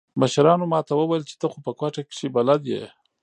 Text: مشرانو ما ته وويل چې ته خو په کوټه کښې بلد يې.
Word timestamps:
مشرانو 0.21 0.65
ما 0.71 0.79
ته 0.87 0.93
وويل 0.95 1.23
چې 1.29 1.35
ته 1.39 1.47
خو 1.51 1.57
په 1.65 1.71
کوټه 1.79 2.01
کښې 2.07 2.27
بلد 2.35 2.61
يې. 2.73 2.83